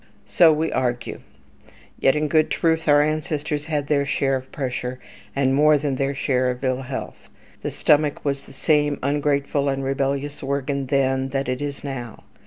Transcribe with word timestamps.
So 0.25 0.51
we 0.51 0.71
argue. 0.71 1.19
Yet 1.99 2.15
in 2.15 2.27
good 2.27 2.49
truth 2.49 2.87
our 2.87 3.03
ancestors 3.03 3.65
had 3.65 3.85
their 3.85 4.03
share 4.03 4.35
of 4.35 4.51
pressure, 4.51 4.99
and 5.35 5.53
more 5.53 5.77
than 5.77 5.97
their 5.97 6.15
share 6.15 6.49
of 6.49 6.63
ill 6.63 6.81
health. 6.81 7.29
The 7.61 7.69
stomach 7.69 8.25
was 8.25 8.41
the 8.41 8.51
same 8.53 8.97
ungrateful 9.03 9.69
and 9.69 9.83
rebellious 9.83 10.41
organ 10.41 10.87
then 10.87 11.29
that 11.29 11.47
it 11.47 11.61
is 11.61 11.83
now. 11.83 12.23